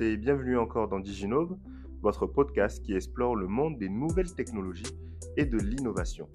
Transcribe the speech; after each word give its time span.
Bienvenue 0.00 0.56
encore 0.56 0.88
dans 0.88 0.98
Diginove, 0.98 1.58
votre 2.00 2.26
podcast 2.26 2.82
qui 2.82 2.94
explore 2.94 3.36
le 3.36 3.46
monde 3.46 3.76
des 3.76 3.90
nouvelles 3.90 4.34
technologies 4.34 4.96
et 5.36 5.44
de 5.44 5.58
l'innovation. 5.58 6.26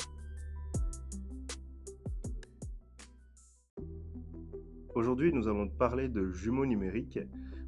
Aujourd'hui, 4.94 5.34
nous 5.34 5.48
allons 5.48 5.68
parler 5.68 6.10
de 6.10 6.30
jumeaux 6.30 6.68
numériques 6.68 7.18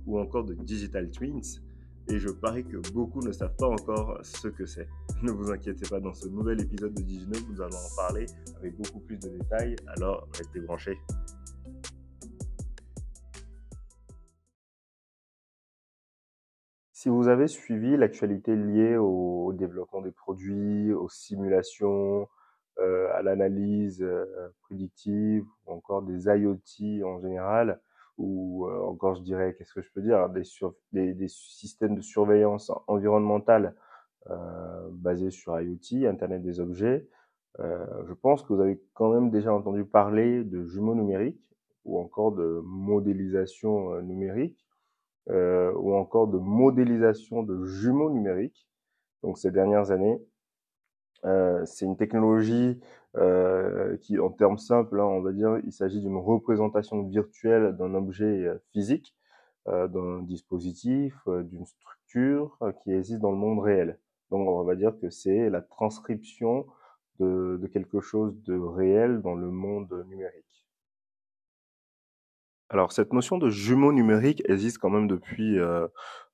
ou 0.05 0.19
encore 0.19 0.43
de 0.43 0.53
digital 0.53 1.09
twins 1.09 1.63
et 2.09 2.19
je 2.19 2.29
parie 2.29 2.63
que 2.63 2.77
beaucoup 2.93 3.21
ne 3.23 3.31
savent 3.31 3.55
pas 3.55 3.67
encore 3.67 4.19
ce 4.21 4.49
que 4.49 4.67
c'est. 4.67 4.87
Ne 5.23 5.31
vous 5.31 5.49
inquiétez 5.49 5.89
pas, 5.89 5.99
dans 5.99 6.13
ce 6.13 6.27
nouvel 6.27 6.61
épisode 6.61 6.93
de 6.93 7.01
Diginove, 7.01 7.43
nous 7.49 7.59
allons 7.59 7.75
en 7.75 7.95
parler 7.95 8.27
avec 8.59 8.77
beaucoup 8.77 8.99
plus 8.99 9.17
de 9.17 9.29
détails, 9.29 9.75
alors 9.95 10.27
restez 10.37 10.59
branchés. 10.59 10.99
Si 16.99 17.09
vous 17.09 17.27
avez 17.27 17.47
suivi 17.47 17.95
l'actualité 17.95 18.55
liée 18.55 18.97
au 18.97 19.53
développement 19.53 20.01
des 20.01 20.09
produits, 20.09 20.91
aux 20.93 21.09
simulations, 21.09 22.27
euh, 22.79 23.07
à 23.13 23.21
l'analyse 23.21 24.01
euh, 24.01 24.25
prédictive, 24.63 25.45
ou 25.67 25.73
encore 25.73 26.01
des 26.01 26.25
IoT 26.25 27.05
en 27.05 27.19
général, 27.19 27.79
ou 28.17 28.65
euh, 28.65 28.81
encore 28.81 29.13
je 29.13 29.21
dirais, 29.21 29.53
qu'est-ce 29.53 29.75
que 29.75 29.83
je 29.83 29.91
peux 29.93 30.01
dire, 30.01 30.27
des, 30.29 30.41
des, 30.91 31.13
des, 31.13 31.27
systèmes 31.27 31.93
de 31.93 32.01
surveillance 32.01 32.71
environnementale 32.87 33.75
basés 34.89 35.29
sur 35.29 35.61
IoT, 35.61 36.07
Internet 36.09 36.41
des 36.41 36.59
objets, 36.59 37.07
je 37.59 38.13
pense 38.13 38.41
que 38.41 38.53
vous 38.53 38.59
avez 38.59 38.81
quand 38.95 39.13
même 39.13 39.29
déjà 39.29 39.53
entendu 39.53 39.85
parler 39.85 40.43
de 40.43 40.65
jumeaux 40.65 40.95
numériques 40.95 41.47
ou 41.85 41.99
encore 41.99 42.31
de 42.31 42.59
modélisation 42.63 44.01
numérique 44.01 44.66
euh, 45.29 45.73
ou 45.75 45.95
encore 45.95 46.27
de 46.27 46.37
modélisation 46.37 47.43
de 47.43 47.65
jumeaux 47.65 48.09
numériques. 48.09 48.67
Donc 49.23 49.37
ces 49.37 49.51
dernières 49.51 49.91
années, 49.91 50.21
euh, 51.25 51.65
c'est 51.65 51.85
une 51.85 51.97
technologie 51.97 52.79
euh, 53.15 53.97
qui, 53.97 54.19
en 54.19 54.29
termes 54.29 54.57
simples, 54.57 54.99
hein, 54.99 55.05
on 55.05 55.21
va 55.21 55.31
dire, 55.31 55.59
il 55.65 55.71
s'agit 55.71 56.01
d'une 56.01 56.17
représentation 56.17 57.03
virtuelle 57.03 57.75
d'un 57.77 57.93
objet 57.95 58.45
euh, 58.45 58.57
physique, 58.71 59.13
d'un 59.67 60.21
dispositif, 60.21 61.13
d'une 61.27 61.65
structure 61.65 62.57
qui 62.81 62.93
existe 62.93 63.19
dans 63.19 63.31
le 63.31 63.37
monde 63.37 63.59
réel. 63.59 63.99
Donc 64.31 64.47
on 64.47 64.63
va 64.63 64.75
dire 64.75 64.97
que 65.01 65.09
c'est 65.09 65.49
la 65.49 65.61
transcription 65.61 66.65
de, 67.19 67.69
quelque 67.73 67.99
chose 67.99 68.33
de 68.43 68.57
réel 68.57 69.21
dans 69.21 69.35
le 69.35 69.51
monde 69.51 70.05
numérique. 70.07 70.46
Alors 72.69 72.91
cette 72.91 73.13
notion 73.13 73.37
de 73.37 73.49
jumeau 73.49 73.93
numérique 73.93 74.43
existe 74.47 74.77
quand 74.79 74.89
même 74.89 75.07
depuis 75.07 75.59
euh, 75.59 75.87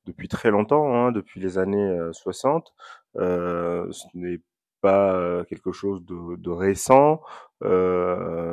depuis 0.05 0.27
très 0.27 0.51
longtemps, 0.51 0.93
hein, 0.95 1.11
depuis 1.11 1.39
les 1.39 1.57
années 1.57 1.97
60. 2.11 2.73
Euh, 3.17 3.87
ce 3.91 4.05
n'est 4.15 4.41
pas 4.81 5.45
quelque 5.47 5.71
chose 5.71 6.03
de, 6.05 6.35
de 6.35 6.49
récent. 6.49 7.21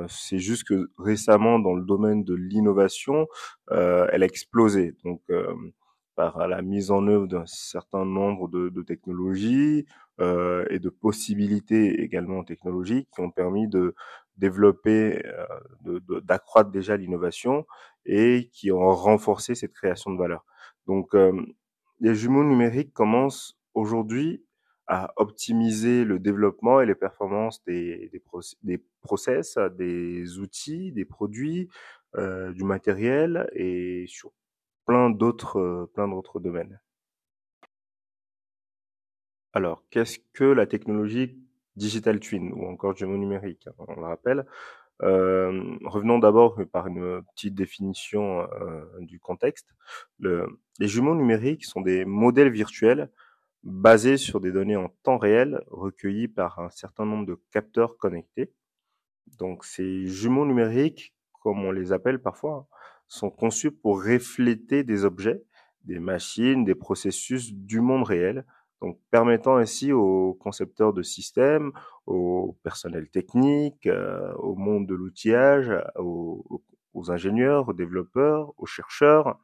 C'est 0.09 0.39
juste 0.39 0.65
que 0.65 0.91
récemment, 0.99 1.59
dans 1.59 1.75
le 1.75 1.83
domaine 1.83 2.23
de 2.23 2.35
l'innovation, 2.35 3.27
elle 3.71 4.23
a 4.23 4.27
explosé. 4.27 4.95
Donc, 5.05 5.23
par 6.21 6.47
la 6.49 6.61
mise 6.61 6.91
en 6.91 7.07
œuvre 7.07 7.27
d'un 7.27 7.47
certain 7.47 8.05
nombre 8.05 8.47
de, 8.49 8.83
technologies 8.83 9.87
et 10.19 10.79
de 10.79 10.91
possibilités 10.91 12.03
également 12.03 12.45
technologiques 12.45 13.09
qui 13.15 13.23
ont 13.23 13.31
permis 13.31 13.69
de 13.69 13.95
développer, 14.37 15.23
euh, 15.87 16.01
d'accroître 16.23 16.71
déjà 16.71 16.97
l'innovation 16.99 17.67
et 18.05 18.51
qui 18.53 18.71
ont 18.71 18.91
renforcé 18.95 19.55
cette 19.55 19.73
création 19.73 20.13
de 20.13 20.19
valeur. 20.19 20.45
Donc, 20.87 21.15
euh, 21.15 21.33
les 22.01 22.15
jumeaux 22.15 22.45
numériques 22.45 22.93
commencent 22.93 23.59
aujourd'hui 23.73 24.45
à 24.87 25.13
optimiser 25.17 26.05
le 26.05 26.19
développement 26.19 26.83
et 26.83 26.87
les 26.87 26.95
performances 26.95 27.63
des, 27.65 28.11
des, 28.63 28.79
process, 29.03 29.57
des 29.79 30.39
outils, 30.39 30.93
des 30.93 31.07
produits, 31.07 31.69
euh, 32.17 32.53
du 32.53 32.65
matériel 32.65 33.49
et 33.55 34.05
sur 34.09 34.33
plein 34.91 35.09
d'autres 35.09 35.89
plein 35.95 36.09
d'autres 36.09 36.41
domaines. 36.41 36.81
Alors, 39.53 39.85
qu'est-ce 39.91 40.19
que 40.33 40.43
la 40.43 40.67
technologie 40.67 41.39
digital 41.77 42.19
twin 42.19 42.53
ou 42.53 42.67
encore 42.67 42.97
jumeaux 42.97 43.17
numériques, 43.17 43.69
hein, 43.69 43.85
on 43.87 44.01
le 44.01 44.07
rappelle. 44.07 44.47
Euh, 45.03 45.79
revenons 45.85 46.19
d'abord 46.19 46.59
par 46.73 46.89
une 46.89 47.23
petite 47.23 47.55
définition 47.55 48.41
euh, 48.41 48.83
du 48.99 49.21
contexte. 49.21 49.69
Le, 50.19 50.59
les 50.81 50.89
jumeaux 50.89 51.15
numériques 51.15 51.65
sont 51.67 51.83
des 51.83 52.05
modèles 52.05 52.51
virtuels 52.51 53.13
basés 53.63 54.17
sur 54.17 54.41
des 54.41 54.51
données 54.51 54.77
en 54.77 54.89
temps 55.05 55.19
réel 55.19 55.63
recueillies 55.69 56.27
par 56.27 56.59
un 56.59 56.71
certain 56.71 57.07
nombre 57.07 57.27
de 57.27 57.41
capteurs 57.53 57.97
connectés. 57.97 58.53
Donc 59.39 59.65
ces 59.65 60.09
jumeaux 60.09 60.47
numériques, 60.47 61.15
comme 61.45 61.65
on 61.65 61.71
les 61.71 61.93
appelle 61.93 62.21
parfois, 62.21 62.67
sont 63.11 63.31
conçus 63.31 63.73
pour 63.73 64.05
refléter 64.05 64.85
des 64.85 65.05
objets, 65.05 65.43
des 65.85 65.99
machines, 65.99 66.65
des 66.65 66.77
processus 66.77 67.53
du 67.53 67.81
monde 67.81 68.05
réel, 68.05 68.47
donc 68.81 68.99
permettant 69.11 69.57
ainsi 69.57 69.93
aux 69.93 70.35
concepteurs 70.35 70.93
de 70.93 71.03
systèmes, 71.03 71.73
au 72.07 72.57
personnel 72.63 73.11
technique, 73.11 73.87
euh, 73.87 74.33
au 74.35 74.55
monde 74.55 74.87
de 74.87 74.95
l'outillage, 74.95 75.73
aux, 75.97 76.63
aux, 76.95 77.11
ingénieurs, 77.11 77.69
aux 77.69 77.73
développeurs, 77.73 78.55
aux 78.57 78.67
chercheurs, 78.67 79.39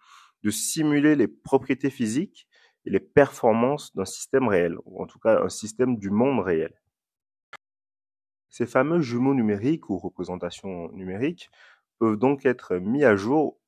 de 0.44 0.50
simuler 0.50 1.16
les 1.16 1.28
propriétés 1.28 1.91
physiques 1.91 2.47
et 2.84 2.91
les 2.91 3.00
performances 3.00 3.94
d'un 3.97 4.04
système 4.04 4.47
réel, 4.47 4.77
ou 4.84 5.03
en 5.03 5.06
tout 5.06 5.19
cas 5.19 5.43
un 5.43 5.48
système 5.48 5.98
du 5.98 6.10
monde 6.10 6.38
réel. 6.41 6.72
Ces 8.48 8.66
fameux 8.66 9.00
jumeaux 9.00 9.34
numériques 9.34 9.91
ou 9.91 9.98
représentations 9.98 10.91
numériques 10.93 11.50
peuvent 11.99 12.17
donc 12.17 12.47
être 12.47 12.77
mis 12.77 13.05
à 13.05 13.17
jour 13.17 13.59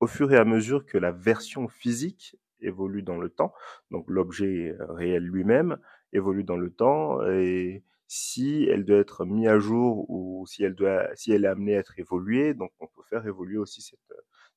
au 0.00 0.06
fur 0.06 0.32
et 0.32 0.36
à 0.36 0.44
mesure 0.44 0.86
que 0.86 0.98
la 0.98 1.10
version 1.10 1.68
physique 1.68 2.36
évolue 2.60 3.02
dans 3.02 3.18
le 3.18 3.30
temps. 3.30 3.52
Donc 3.90 4.04
l'objet 4.08 4.76
réel 4.78 5.24
lui-même 5.24 5.78
évolue 6.12 6.44
dans 6.44 6.56
le 6.56 6.70
temps 6.70 7.22
et 7.26 7.82
si 8.06 8.64
elle 8.64 8.84
doit 8.84 8.98
être 8.98 9.24
mise 9.26 9.48
à 9.48 9.58
jour 9.58 10.08
ou 10.10 10.46
si 10.46 10.64
elle 10.64 10.74
doit, 10.74 11.08
si 11.14 11.32
elle 11.32 11.44
est 11.44 11.48
amenée 11.48 11.76
à 11.76 11.80
être 11.80 11.98
évoluée, 11.98 12.54
donc 12.54 12.70
on 12.80 12.86
peut 12.86 13.02
faire 13.08 13.26
évoluer 13.26 13.58
aussi 13.58 13.82
cette, 13.82 13.98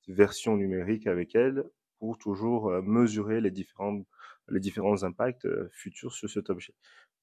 version 0.07 0.57
numérique 0.57 1.07
avec 1.07 1.35
elle 1.35 1.63
pour 1.99 2.17
toujours 2.17 2.69
euh, 2.69 2.81
mesurer 2.81 3.39
les 3.39 3.51
différents, 3.51 4.01
les 4.49 4.59
différents 4.59 5.03
impacts 5.03 5.45
euh, 5.45 5.69
futurs 5.71 6.11
sur 6.11 6.29
cet 6.29 6.49
objet. 6.49 6.73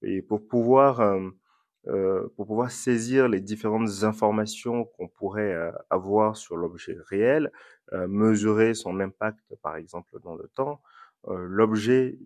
Et 0.01 0.23
pour 0.23 0.47
pouvoir 0.47 1.01
euh, 1.89 2.29
pour 2.37 2.47
pouvoir 2.47 2.71
saisir 2.71 3.29
les 3.29 3.41
différentes 3.41 4.03
informations 4.03 4.85
qu'on 4.85 5.09
pourrait 5.09 5.55
euh, 5.55 5.73
avoir 5.89 6.37
sur 6.37 6.57
l'objet 6.57 6.99
réel, 7.07 7.51
euh, 7.95 8.07
mesurer 8.07 8.75
son 8.75 9.01
impact 9.01 9.55
par 9.63 9.77
exemple 9.77 10.21
dans 10.23 10.35
le 10.35 10.49
temps, 10.49 10.83
l'objet 11.27 12.19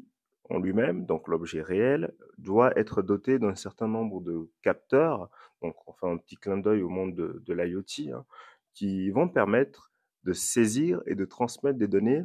en 0.51 0.59
lui-même, 0.59 1.07
donc 1.07 1.27
l'objet 1.27 1.63
réel, 1.63 2.13
doit 2.39 2.77
être 2.79 3.03
doté 3.03 3.39
d'un 3.39 3.55
certain 3.55 3.89
nombre 3.89 4.21
de 4.21 4.51
capteurs, 4.63 5.31
donc 5.63 5.75
on 5.87 5.93
fait 5.93 6.07
un 6.07 6.19
petit 6.19 6.37
clin 6.37 6.59
d'œil 6.59 6.83
au 6.83 6.89
monde 6.89 7.15
de, 7.15 7.43
de 7.45 7.55
l'IoT, 7.55 8.15
hein, 8.15 8.25
qui 8.75 9.11
vont 9.11 9.29
permettre 9.29 9.93
de 10.25 10.33
saisir 10.33 11.03
et 11.07 11.15
de 11.15 11.25
transmettre 11.25 11.79
des 11.79 11.89
données 11.89 12.25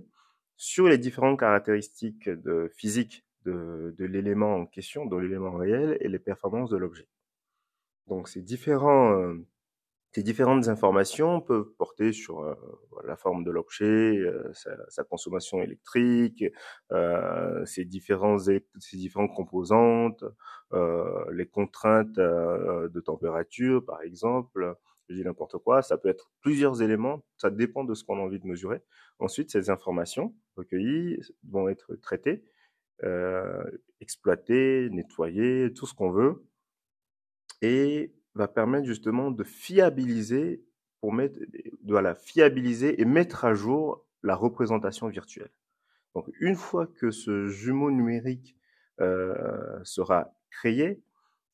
sur 0.58 0.88
les 0.88 0.98
différentes 0.98 1.40
caractéristiques 1.40 2.30
de 2.30 2.70
physique 2.76 3.26
de, 3.46 3.96
de 3.98 4.06
l'élément 4.06 4.56
en 4.56 4.66
question, 4.66 5.06
de 5.06 5.16
l'élément 5.16 5.56
réel 5.56 5.98
et 6.02 6.10
les 6.10 6.20
performances 6.20 6.70
de 6.70 6.78
l'objet. 6.78 7.08
Donc 8.08 8.28
ces 8.30 8.42
différents 8.42 9.14
euh, 9.14 9.46
ces 10.18 10.24
différentes 10.24 10.68
informations 10.68 11.42
peuvent 11.42 11.70
porter 11.78 12.12
sur 12.12 12.40
euh, 12.42 12.56
la 13.06 13.16
forme 13.16 13.44
de 13.44 13.52
l'objet, 13.52 14.18
euh, 14.18 14.52
sa, 14.52 14.72
sa, 14.90 15.04
consommation 15.04 15.62
électrique, 15.62 16.44
euh, 16.92 17.64
ses, 17.66 17.86
différents, 17.86 18.40
ses 18.40 18.64
différentes 18.94 19.36
composantes, 19.36 20.24
euh, 20.74 21.24
les 21.32 21.46
contraintes 21.46 22.16
de 22.16 23.00
température, 23.00 23.86
par 23.86 24.02
exemple. 24.02 24.76
Je 25.08 25.16
dis 25.16 25.24
n'importe 25.24 25.60
quoi, 25.60 25.84
ça 25.84 26.00
peut 26.00 26.10
être 26.10 26.32
plusieurs 26.42 26.82
éléments, 26.82 27.24
ça 27.38 27.52
dépend 27.52 27.84
de 27.84 27.94
ce 27.94 28.04
qu'on 28.04 28.18
a 28.18 28.22
envie 28.22 28.40
de 28.40 28.48
mesurer. 28.48 28.82
Ensuite, 29.20 29.52
ces 29.52 29.70
informations 29.70 30.34
recueillies 30.56 31.20
vont 31.48 31.70
être 31.70 31.96
traitées, 31.96 32.44
exploitées, 34.02 34.90
nettoyées, 34.90 35.72
tout 35.74 35.86
ce 35.86 35.94
qu'on 35.94 36.10
veut, 36.10 36.44
et 37.62 38.14
va 38.36 38.48
permettre 38.48 38.86
justement 38.86 39.32
de 39.32 39.44
fiabiliser 39.44 40.64
pour 41.02 41.14
mettre 41.14 41.40
fiabiliser 42.20 43.02
et 43.02 43.06
mettre 43.06 43.46
à 43.46 43.54
jour 43.54 44.06
la 44.24 44.36
représentation 44.36 45.08
virtuelle. 45.08 45.52
Donc 46.16 46.30
une 46.40 46.56
fois 46.56 46.88
que 46.88 47.12
ce 47.12 47.48
jumeau 47.48 47.92
numérique 47.92 48.56
euh, 49.00 49.80
sera 49.84 50.34
créé, 50.50 51.02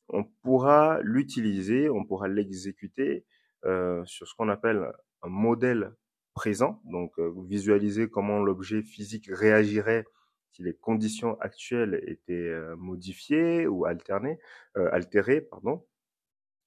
on 0.09 0.23
pourra 0.23 0.99
l'utiliser, 1.01 1.89
on 1.89 2.05
pourra 2.05 2.27
l'exécuter 2.27 3.25
euh, 3.65 4.03
sur 4.05 4.27
ce 4.27 4.35
qu'on 4.35 4.49
appelle 4.49 4.91
un 5.21 5.29
modèle 5.29 5.93
présent, 6.33 6.81
donc 6.85 7.19
visualiser 7.47 8.09
comment 8.09 8.39
l'objet 8.39 8.81
physique 8.81 9.29
réagirait 9.31 10.05
si 10.51 10.63
les 10.63 10.73
conditions 10.73 11.39
actuelles 11.39 12.03
étaient 12.07 12.51
modifiées 12.75 13.67
ou 13.67 13.85
alternées, 13.85 14.39
altérées, 14.75 15.41
pardon, 15.41 15.85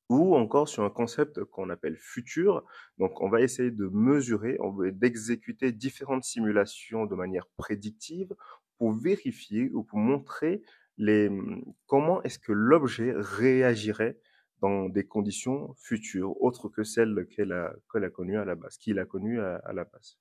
ou 0.09 0.37
encore 0.37 0.69
sur 0.69 0.85
un 0.85 0.91
concept 0.91 1.43
qu'on 1.45 1.69
appelle 1.71 1.97
futur. 1.97 2.65
Donc, 2.99 3.21
on 3.21 3.29
va 3.29 3.41
essayer 3.41 3.71
de 3.71 3.89
mesurer, 3.93 4.59
d'exécuter 4.93 5.73
différentes 5.73 6.25
simulations 6.25 7.07
de 7.07 7.15
manière 7.15 7.47
prédictive 7.57 8.35
pour 8.79 8.93
vérifier 8.93 9.71
ou 9.73 9.83
pour 9.83 9.99
montrer 9.99 10.63
les, 10.99 11.31
comment 11.87 12.23
est-ce 12.23 12.39
que 12.39 12.53
l'objet 12.53 13.13
réagirait 13.17 14.19
dans 14.61 14.89
des 14.89 15.05
conditions 15.05 15.75
futures, 15.75 16.41
autres 16.43 16.69
que 16.69 16.83
celles 16.83 17.27
qu'elle 17.29 17.53
a, 17.53 17.75
a 17.95 18.11
connues 18.11 18.39
à 18.39 18.45
la 18.45 18.55
base, 18.55 18.79
qu'il 18.79 18.99
a 18.99 19.05
connues 19.05 19.41
à, 19.41 19.57
à 19.57 19.73
la 19.73 19.85
base. 19.85 20.19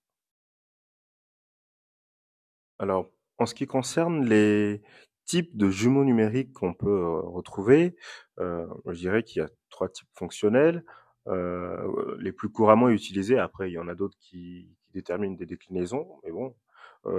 Alors, 2.80 3.10
en 3.38 3.46
ce 3.46 3.54
qui 3.54 3.66
concerne 3.66 4.26
les 4.26 4.82
types 5.26 5.56
de 5.56 5.70
jumeaux 5.70 6.04
numériques 6.04 6.54
qu'on 6.54 6.74
peut 6.74 6.88
euh, 6.88 7.20
retrouver, 7.22 7.96
euh, 8.40 8.68
je 8.88 9.00
dirais 9.00 9.24
qu'il 9.24 9.42
y 9.42 9.46
a 9.46 9.50
trois 9.76 9.90
types 9.90 10.08
fonctionnels. 10.14 10.84
Les 11.28 12.32
plus 12.32 12.50
couramment 12.50 12.90
utilisés, 12.90 13.38
après 13.40 13.70
il 13.70 13.74
y 13.74 13.80
en 13.80 13.88
a 13.88 13.96
d'autres 13.96 14.18
qui, 14.20 14.70
déterminent 14.94 15.36
des 15.36 15.46
déclinaisons, 15.46 16.08
mais 16.24 16.32
bon, 16.32 16.56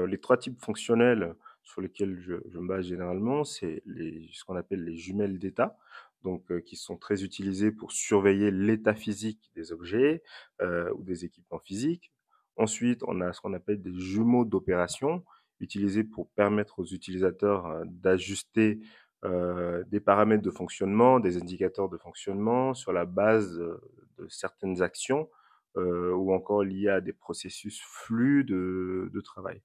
les 0.06 0.18
trois 0.18 0.38
types 0.38 0.58
fonctionnels 0.58 1.34
sur 1.62 1.82
lesquels 1.82 2.18
je, 2.18 2.58
me 2.58 2.66
base 2.66 2.86
généralement, 2.86 3.44
c'est 3.44 3.82
ce 3.86 4.44
qu'on 4.44 4.56
appelle 4.56 4.82
les 4.84 4.96
jumelles 4.96 5.38
d'état, 5.38 5.76
donc 6.24 6.42
qui 6.62 6.76
sont 6.76 6.96
très 6.96 7.22
utilisées 7.22 7.72
pour 7.72 7.92
surveiller 7.92 8.50
l'état 8.50 8.94
physique 8.94 9.50
des 9.54 9.72
objets 9.72 10.22
ou 10.62 11.02
des 11.02 11.26
équipements 11.26 11.60
physiques. 11.60 12.10
Ensuite, 12.56 13.02
on 13.06 13.20
a 13.20 13.34
ce 13.34 13.42
qu'on 13.42 13.52
appelle 13.52 13.82
des 13.82 13.92
jumeaux 13.92 14.46
d'opération, 14.46 15.22
utilisés 15.60 16.04
pour 16.04 16.30
permettre 16.30 16.78
aux 16.78 16.86
utilisateurs 16.86 17.82
d'ajuster 17.84 18.80
euh, 19.26 19.84
des 19.88 20.00
paramètres 20.00 20.43
de 20.43 20.50
fonctionnement, 20.50 21.20
des 21.20 21.37
indicateurs 21.37 21.88
de 21.88 21.99
fonctionnement 21.99 22.75
sur 22.75 22.93
la 22.93 23.05
base 23.05 23.58
de, 23.58 23.81
de 24.19 24.28
certaines 24.28 24.82
actions 24.82 25.28
euh, 25.76 26.12
ou 26.12 26.32
encore 26.32 26.62
liées 26.62 26.88
à 26.88 27.00
des 27.00 27.12
processus 27.12 27.81
flux 27.82 28.44
de, 28.44 29.11
de 29.12 29.20
travail. 29.20 29.61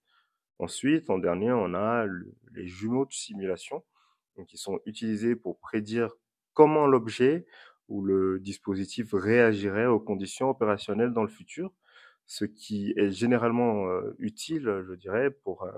Ensuite, 0.60 1.10
en 1.10 1.18
dernier, 1.18 1.52
on 1.52 1.74
a 1.74 2.06
le, 2.06 2.34
les 2.54 2.68
jumeaux 2.68 3.06
de 3.06 3.14
simulation 3.14 3.84
donc, 4.36 4.48
qui 4.48 4.58
sont 4.58 4.80
utilisés 4.86 5.36
pour 5.36 5.60
prédire 5.60 6.12
comment 6.54 6.88
l'objet 6.88 7.46
ou 7.88 8.04
le 8.04 8.40
dispositif 8.40 9.10
réagirait 9.14 9.88
aux 9.88 10.00
conditions 10.00 10.50
opérationnelles 10.50 11.14
dans 11.14 11.24
le 11.24 11.30
futur, 11.30 11.74
ce 12.26 12.46
qui 12.46 12.94
est 12.96 13.12
généralement 13.12 13.88
euh, 13.88 14.16
utile, 14.20 14.84
je 14.88 14.94
dirais, 14.94 15.32
pour 15.32 15.64
euh, 15.64 15.72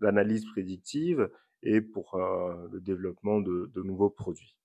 l'analyse 0.00 0.46
prédictive 0.46 1.30
et 1.62 1.80
pour 1.80 2.14
euh, 2.14 2.68
le 2.72 2.80
développement 2.80 3.40
de, 3.40 3.70
nouveaux 3.76 4.10
produits. 4.10 4.56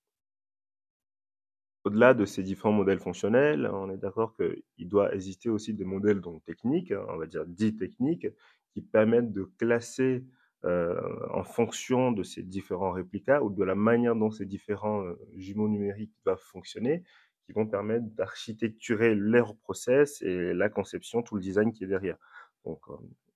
Au-delà 1.83 2.13
de 2.13 2.25
ces 2.25 2.41
différents 2.41 2.73
modèles 2.73 2.99
fonctionnels, 2.99 3.69
on 3.71 3.91
est 3.91 3.97
d'accord 3.97 4.35
qu'il 4.35 4.89
doit 4.89 5.13
exister 5.13 5.49
aussi 5.49 5.73
des 5.73 5.85
modèles 5.85 6.21
techniques, 6.45 6.91
hein, 6.91 7.05
on 7.09 7.17
va 7.17 7.27
dire 7.27 7.45
dits 7.45 7.75
techniques, 7.75 8.27
qui 8.73 8.81
permettent 8.81 9.31
de 9.31 9.43
classer 9.59 10.25
euh, 10.63 10.99
en 11.31 11.43
fonction 11.43 12.11
de 12.11 12.23
ces 12.23 12.41
différents 12.41 12.91
réplicas 12.91 13.41
ou 13.41 13.51
de 13.51 13.63
la 13.63 13.75
manière 13.75 14.15
dont 14.15 14.31
ces 14.31 14.45
différents 14.45 15.03
euh, 15.03 15.13
jumeaux 15.35 15.69
numériques 15.69 16.13
doivent 16.25 16.41
fonctionner, 16.41 17.03
qui 17.45 17.51
vont 17.51 17.67
permettre 17.67 18.07
d'architecturer 18.15 19.13
leur 19.13 19.55
process 19.57 20.23
et 20.23 20.53
la 20.53 20.69
conception, 20.69 21.21
tout 21.21 21.35
le 21.35 21.41
design 21.41 21.71
qui 21.71 21.83
est 21.83 21.87
derrière. 21.87 22.17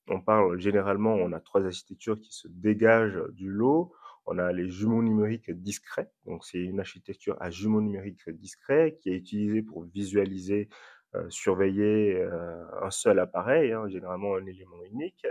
On 0.09 0.21
parle 0.21 0.59
généralement, 0.59 1.13
on 1.13 1.31
a 1.33 1.39
trois 1.39 1.65
architectures 1.65 2.19
qui 2.19 2.33
se 2.33 2.47
dégagent 2.47 3.21
du 3.31 3.49
lot. 3.49 3.93
On 4.25 4.37
a 4.37 4.51
les 4.51 4.69
jumeaux 4.69 5.01
numériques 5.01 5.49
discrets, 5.49 6.11
donc 6.25 6.45
c'est 6.45 6.59
une 6.59 6.79
architecture 6.79 7.35
à 7.39 7.49
jumeaux 7.49 7.81
numériques 7.81 8.29
discrets 8.29 8.97
qui 9.01 9.09
est 9.09 9.15
utilisée 9.15 9.63
pour 9.63 9.85
visualiser, 9.85 10.69
euh, 11.15 11.27
surveiller 11.29 12.15
euh, 12.15 12.63
un 12.83 12.91
seul 12.91 13.17
appareil, 13.19 13.71
hein, 13.71 13.87
généralement 13.87 14.35
un 14.35 14.45
élément 14.45 14.83
unique. 14.91 15.25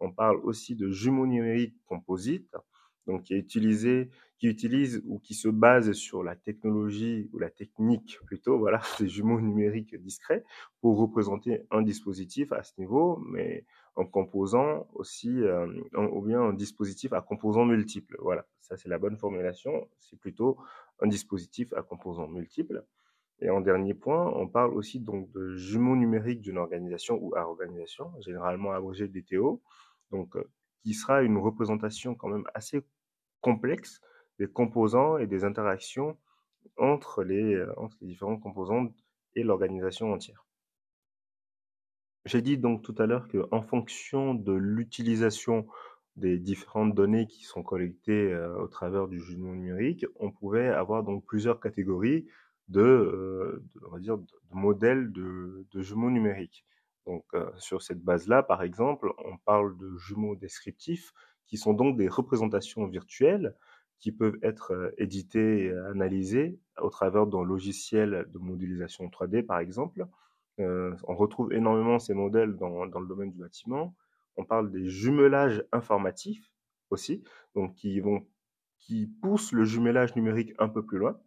On 0.00 0.12
parle 0.12 0.36
aussi 0.42 0.76
de 0.76 0.90
jumeaux 0.90 1.26
numériques 1.26 1.76
composites, 1.86 2.54
donc 3.06 3.22
qui 3.22 3.34
est 3.34 3.38
utilisé, 3.38 4.10
qui 4.38 4.48
utilise 4.48 5.02
ou 5.06 5.18
qui 5.18 5.34
se 5.34 5.48
base 5.48 5.92
sur 5.92 6.22
la 6.22 6.36
technologie 6.36 7.30
ou 7.32 7.38
la 7.38 7.48
technique 7.48 8.18
plutôt, 8.26 8.58
voilà, 8.58 8.80
des 9.00 9.08
jumeaux 9.08 9.40
numériques 9.40 9.94
discrets 9.96 10.44
pour 10.80 10.98
représenter 10.98 11.62
un 11.70 11.82
dispositif 11.82 12.52
à 12.52 12.62
ce 12.62 12.72
niveau, 12.78 13.18
mais 13.18 13.64
en 13.94 14.06
composant 14.06 14.86
aussi, 14.94 15.42
euh, 15.42 15.66
ou 15.94 16.22
bien 16.22 16.40
un 16.40 16.52
dispositif 16.52 17.12
à 17.12 17.20
composants 17.20 17.66
multiples. 17.66 18.16
Voilà, 18.20 18.46
ça 18.60 18.76
c'est 18.76 18.88
la 18.88 18.98
bonne 18.98 19.16
formulation. 19.16 19.88
C'est 19.98 20.18
plutôt 20.18 20.58
un 21.00 21.08
dispositif 21.08 21.72
à 21.74 21.82
composants 21.82 22.28
multiples. 22.28 22.84
Et 23.40 23.50
en 23.50 23.60
dernier 23.60 23.94
point, 23.94 24.32
on 24.36 24.46
parle 24.46 24.72
aussi 24.74 25.00
donc 25.00 25.30
de 25.32 25.56
jumeaux 25.56 25.96
numériques 25.96 26.40
d'une 26.40 26.58
organisation 26.58 27.18
ou 27.20 27.34
à 27.34 27.46
organisation, 27.46 28.12
généralement 28.20 28.72
abrégé 28.72 29.08
DTO. 29.08 29.60
Donc, 30.10 30.36
euh, 30.36 30.44
qui 30.82 30.94
sera 30.94 31.22
une 31.22 31.38
représentation 31.38 32.14
quand 32.14 32.28
même 32.28 32.46
assez 32.54 32.82
complexe 33.40 34.00
des 34.38 34.46
composants 34.46 35.18
et 35.18 35.26
des 35.26 35.44
interactions 35.44 36.16
entre 36.76 37.24
les, 37.24 37.54
euh, 37.54 37.72
entre 37.78 37.96
les 38.00 38.08
différentes 38.08 38.40
composantes 38.40 38.94
et 39.34 39.42
l'organisation 39.42 40.12
entière. 40.12 40.46
J'ai 42.24 42.40
dit 42.40 42.56
donc 42.56 42.82
tout 42.82 42.94
à 42.98 43.06
l'heure 43.06 43.26
qu'en 43.28 43.62
fonction 43.62 44.34
de 44.34 44.52
l'utilisation 44.52 45.66
des 46.16 46.38
différentes 46.38 46.94
données 46.94 47.26
qui 47.26 47.42
sont 47.44 47.62
collectées 47.64 48.32
euh, 48.32 48.54
au 48.62 48.68
travers 48.68 49.08
du 49.08 49.18
jumeau 49.20 49.54
numérique, 49.54 50.06
on 50.16 50.30
pouvait 50.30 50.68
avoir 50.68 51.02
donc 51.02 51.24
plusieurs 51.26 51.58
catégories 51.58 52.26
de, 52.68 52.80
euh, 52.80 53.64
on 53.88 53.90
va 53.90 53.98
dire, 53.98 54.18
de, 54.18 54.26
modèles 54.52 55.10
de, 55.10 55.66
de, 55.72 55.80
jumeaux 55.82 56.10
numériques. 56.10 56.64
Donc, 57.06 57.24
euh, 57.34 57.50
sur 57.56 57.82
cette 57.82 58.02
base-là, 58.02 58.44
par 58.44 58.62
exemple, 58.62 59.12
on 59.24 59.36
parle 59.38 59.76
de 59.78 59.96
jumeaux 59.96 60.36
descriptifs, 60.36 61.12
qui 61.48 61.56
sont 61.56 61.72
donc 61.74 61.96
des 61.96 62.08
représentations 62.08 62.86
virtuelles 62.86 63.56
qui 63.98 64.12
peuvent 64.12 64.38
être 64.42 64.92
éditées 64.98 65.66
et 65.66 65.72
analysées 65.72 66.58
au 66.80 66.88
travers 66.88 67.26
d'un 67.26 67.44
logiciel 67.44 68.26
de 68.32 68.38
modélisation 68.38 69.06
3D, 69.08 69.42
par 69.44 69.58
exemple. 69.58 70.06
Euh, 70.60 70.94
on 71.04 71.14
retrouve 71.14 71.52
énormément 71.52 71.98
ces 71.98 72.14
modèles 72.14 72.56
dans, 72.56 72.86
dans, 72.86 73.00
le 73.00 73.06
domaine 73.06 73.30
du 73.30 73.38
bâtiment. 73.38 73.94
On 74.36 74.44
parle 74.44 74.70
des 74.70 74.88
jumelages 74.88 75.64
informatifs 75.72 76.52
aussi, 76.90 77.22
donc 77.54 77.74
qui 77.74 78.00
vont 78.00 78.26
qui 78.78 79.06
poussent 79.06 79.52
le 79.52 79.64
jumelage 79.64 80.16
numérique 80.16 80.54
un 80.58 80.68
peu 80.68 80.84
plus 80.84 80.98
loin. 80.98 81.18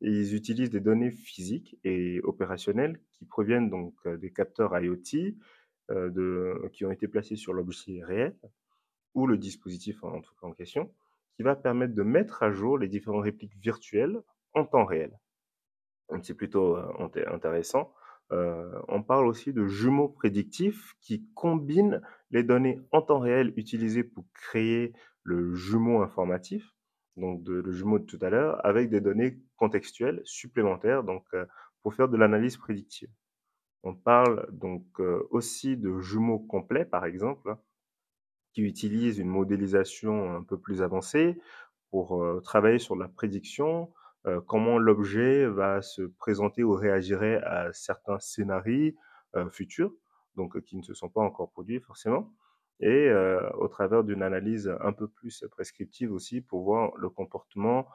Et 0.00 0.10
ils 0.10 0.34
utilisent 0.34 0.70
des 0.70 0.80
données 0.80 1.10
physiques 1.10 1.78
et 1.84 2.20
opérationnelles 2.22 2.98
qui 3.12 3.26
proviennent 3.26 3.70
donc 3.70 3.94
euh, 4.06 4.16
des 4.16 4.32
capteurs 4.32 4.76
IoT 4.78 5.34
euh, 5.90 6.68
qui 6.72 6.84
ont 6.84 6.90
été 6.90 7.08
placés 7.08 7.36
sur 7.36 7.52
l'objet 7.52 8.02
réel 8.02 8.34
ou 9.14 9.26
le 9.26 9.36
dispositif 9.36 10.02
en, 10.02 10.52
question, 10.52 10.90
qui 11.36 11.42
va 11.42 11.54
permettre 11.54 11.94
de 11.94 12.02
mettre 12.02 12.42
à 12.42 12.50
jour 12.50 12.78
les 12.78 12.88
différentes 12.88 13.22
répliques 13.22 13.56
virtuelles 13.58 14.20
en 14.54 14.64
temps 14.64 14.84
réel. 14.84 15.16
C'est 16.22 16.34
plutôt 16.34 16.76
intéressant. 17.28 17.92
Euh, 18.32 18.80
on 18.88 19.02
parle 19.02 19.26
aussi 19.26 19.52
de 19.52 19.66
jumeaux 19.66 20.08
prédictifs 20.08 20.94
qui 21.00 21.26
combinent 21.34 22.00
les 22.30 22.42
données 22.42 22.80
en 22.90 23.02
temps 23.02 23.18
réel 23.18 23.52
utilisées 23.56 24.04
pour 24.04 24.24
créer 24.32 24.92
le 25.22 25.54
jumeau 25.54 26.02
informatif, 26.02 26.74
donc 27.16 27.46
le 27.46 27.70
jumeau 27.70 27.98
de 27.98 28.04
tout 28.04 28.18
à 28.22 28.30
l'heure, 28.30 28.64
avec 28.64 28.90
des 28.90 29.00
données 29.00 29.38
contextuelles 29.56 30.22
supplémentaires, 30.24 31.04
donc 31.04 31.24
euh, 31.34 31.46
pour 31.82 31.94
faire 31.94 32.08
de 32.08 32.16
l'analyse 32.16 32.56
prédictive. 32.56 33.10
On 33.82 33.94
parle 33.94 34.48
donc 34.52 34.84
euh, 35.00 35.26
aussi 35.30 35.76
de 35.76 36.00
jumeaux 36.00 36.38
complets, 36.38 36.86
par 36.86 37.04
exemple, 37.04 37.56
qui 38.52 38.62
utilisent 38.62 39.18
une 39.18 39.28
modélisation 39.28 40.34
un 40.34 40.42
peu 40.42 40.58
plus 40.58 40.80
avancée 40.80 41.38
pour 41.90 42.24
travailler 42.42 42.78
sur 42.78 42.96
la 42.96 43.08
prédiction, 43.08 43.92
euh, 44.26 44.40
comment 44.40 44.78
l'objet 44.78 45.46
va 45.46 45.82
se 45.82 46.02
présenter 46.02 46.62
ou 46.62 46.72
réagirait 46.72 47.42
à 47.42 47.72
certains 47.72 48.18
scénarios 48.18 48.92
euh, 49.36 49.48
futurs, 49.50 49.92
donc 50.36 50.60
qui 50.62 50.76
ne 50.76 50.82
se 50.82 50.94
sont 50.94 51.08
pas 51.08 51.20
encore 51.20 51.50
produits 51.50 51.80
forcément, 51.80 52.32
et 52.80 53.08
au 53.54 53.68
travers 53.68 54.02
d'une 54.02 54.22
analyse 54.22 54.74
un 54.80 54.92
peu 54.92 55.06
plus 55.06 55.44
prescriptive 55.52 56.12
aussi 56.12 56.40
pour 56.40 56.64
voir 56.64 56.92
le 56.96 57.08
comportement 57.08 57.86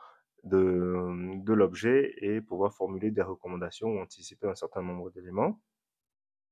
de 0.46 1.54
l'objet 1.54 2.14
et 2.20 2.40
pouvoir 2.40 2.74
formuler 2.74 3.12
des 3.12 3.22
recommandations 3.22 3.90
ou 3.90 4.00
anticiper 4.00 4.48
un 4.48 4.56
certain 4.56 4.82
nombre 4.82 5.12
d'éléments. 5.12 5.60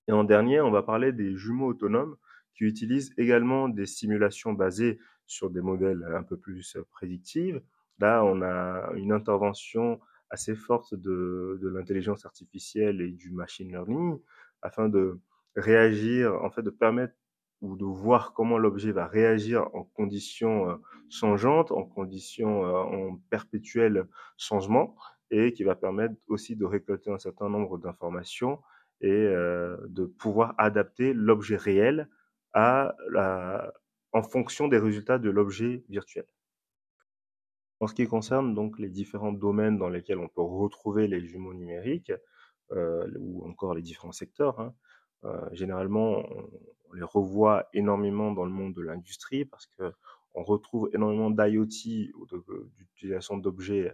Et 0.10 0.12
en 0.12 0.26
dernier, 0.26 0.60
on 0.62 0.72
va 0.72 0.84
parler 0.84 1.14
des 1.14 1.36
jumeaux 1.36 1.68
autonomes 1.68 2.18
qui 2.54 2.64
utilisent 2.66 3.14
également 3.18 3.70
des 3.70 3.86
simulations 3.86 4.54
basées 4.54 5.00
sur 5.26 5.50
des 5.50 5.62
modèles 5.62 6.04
un 6.14 6.24
peu 6.24 6.38
plus 6.38 6.78
prédictifs. 6.92 7.56
Là, 8.00 8.24
on 8.24 8.42
a 8.42 8.92
une 8.96 9.12
intervention 9.12 10.00
assez 10.30 10.56
forte 10.56 10.94
de, 10.94 11.60
l'intelligence 11.64 12.26
artificielle 12.26 13.02
et 13.02 13.12
du 13.12 13.32
machine 13.32 13.70
learning 13.70 14.20
afin 14.62 14.90
de 14.90 15.20
réagir, 15.56 16.34
en 16.44 16.50
fait, 16.50 16.62
de 16.62 16.70
permettre 16.70 17.14
ou 17.62 17.76
de 17.76 17.86
voir 17.86 18.34
comment 18.34 18.58
l'objet 18.60 18.92
va 18.92 19.08
réagir 19.08 19.68
en 19.74 19.84
conditions 19.84 20.70
euh, 20.70 20.76
changeantes, 21.10 21.72
en 21.72 21.84
conditions 21.84 22.66
euh, 22.66 22.72
en 22.72 23.18
perpétuel 23.32 24.08
changement, 24.38 24.96
et 25.32 25.54
qui 25.54 25.64
va 25.64 25.76
permettre 25.76 26.16
aussi 26.28 26.56
de 26.56 26.66
récolter 26.66 27.12
un 27.12 27.18
certain 27.18 27.50
nombre 27.50 27.80
d'informations 27.80 28.62
et 29.02 29.10
euh, 29.10 29.76
de 29.88 30.06
pouvoir 30.06 30.54
adapter 30.58 31.14
l'objet 31.14 31.58
réel 31.58 32.10
à 32.54 32.96
la, 33.10 33.74
en 34.12 34.24
fonction 34.24 34.68
des 34.68 34.78
résultats 34.78 35.20
de 35.20 35.30
l'objet 35.30 35.84
virtuel. 35.90 36.26
En 37.80 37.88
ce 37.88 37.94
qui 37.94 38.08
concerne 38.08 38.56
donc 38.56 38.80
les 38.80 38.90
différents 38.90 39.32
domaines 39.32 39.78
dans 39.78 39.90
lesquels 39.90 40.20
on 40.20 40.28
peut 40.28 40.42
retrouver 40.42 41.08
les 41.08 41.24
jumeaux 41.26 41.54
numériques, 41.54 42.12
euh, 42.72 43.08
ou 43.20 43.48
encore 43.48 43.74
les 43.76 43.82
différents 43.82 44.12
secteurs, 44.12 44.60
hein, 44.60 44.74
euh, 45.24 45.48
généralement 45.54 46.26
on, 46.30 46.94
les 46.94 47.04
revoit 47.04 47.68
énormément 47.74 48.32
dans 48.32 48.46
le 48.46 48.52
monde 48.52 48.74
de 48.74 48.82
l'industrie 48.82 49.46
parce 49.46 49.68
que 49.68 49.92
on 50.34 50.44
retrouve 50.44 50.90
énormément 50.94 51.30
d'IoT, 51.32 51.66
d'utilisation 52.76 53.38
d'objets 53.38 53.94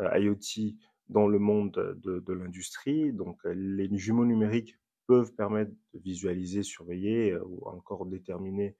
euh, 0.00 0.18
IoT 0.18 0.74
dans 1.08 1.28
le 1.28 1.38
monde 1.38 1.96
de, 2.02 2.20
de 2.20 2.32
l'industrie. 2.32 3.12
Donc 3.12 3.40
les 3.44 3.88
jumeaux 3.96 4.26
numériques 4.26 4.78
peuvent 5.06 5.34
permettre 5.34 5.72
de 5.94 5.98
visualiser, 5.98 6.62
surveiller 6.62 7.36
ou 7.44 7.66
encore 7.68 8.06
déterminer 8.06 8.76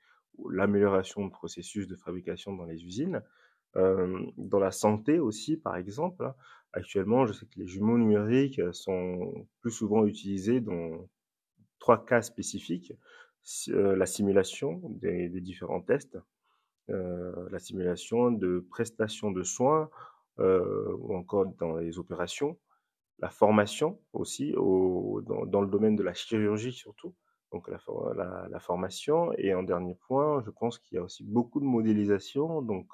l'amélioration 0.48 1.24
de 1.24 1.30
processus 1.30 1.86
de 1.86 1.96
fabrication 1.96 2.54
dans 2.54 2.64
les 2.64 2.84
usines. 2.84 3.22
Dans 3.74 4.58
la 4.58 4.72
santé 4.72 5.18
aussi, 5.18 5.56
par 5.56 5.76
exemple, 5.76 6.24
hein. 6.24 6.34
actuellement, 6.72 7.26
je 7.26 7.32
sais 7.32 7.46
que 7.46 7.58
les 7.58 7.66
jumeaux 7.66 7.98
numériques 7.98 8.60
sont 8.72 9.46
plus 9.60 9.70
souvent 9.70 10.06
utilisés 10.06 10.60
dans 10.60 11.08
trois 11.78 12.04
cas 12.04 12.22
spécifiques. 12.22 12.92
La 13.68 14.06
simulation 14.06 14.80
des, 14.84 15.28
différents 15.40 15.80
tests, 15.80 16.18
la 16.88 17.58
simulation 17.58 18.32
de 18.32 18.66
prestations 18.70 19.30
de 19.30 19.42
soins 19.42 19.88
ou 20.38 21.14
encore 21.14 21.46
dans 21.46 21.76
les 21.76 21.98
opérations, 21.98 22.58
la 23.20 23.30
formation 23.30 24.00
aussi 24.12 24.54
au, 24.56 25.20
dans, 25.22 25.60
le 25.60 25.68
domaine 25.68 25.96
de 25.96 26.02
la 26.02 26.14
chirurgie 26.14 26.72
surtout, 26.72 27.14
donc 27.52 27.68
la, 27.68 28.60
formation. 28.60 29.32
Et 29.38 29.54
en 29.54 29.62
dernier 29.62 29.94
point, 29.94 30.42
je 30.44 30.50
pense 30.50 30.78
qu'il 30.78 30.96
y 30.96 30.98
a 30.98 31.02
aussi 31.02 31.24
beaucoup 31.24 31.60
de 31.60 31.64
modélisation, 31.64 32.62
donc 32.62 32.88